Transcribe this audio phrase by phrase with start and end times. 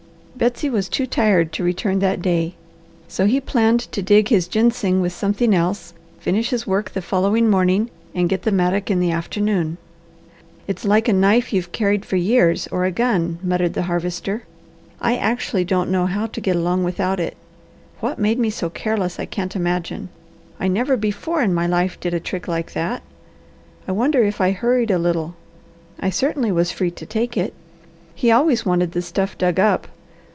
[0.33, 2.55] Betsy was too tired to return that day,
[3.07, 7.47] so he planned to dig his ginseng with something else, finish his work the following
[7.47, 9.77] morning, and get the mattock in the afternoon.
[10.65, 14.43] "It's like a knife you've carried for years, or a gun," muttered the Harvester.
[14.99, 17.37] "I actually don't know how to get along without it.
[17.99, 20.09] What made me so careless I can't imagine.
[20.59, 23.03] I never before in my life did a trick like that.
[23.87, 25.35] I wonder if I hurried a little.
[25.99, 27.53] I certainly was free to take it.
[28.15, 29.87] He always wanted the stuff dug up.